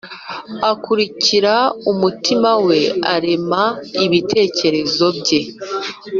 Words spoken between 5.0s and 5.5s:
bye.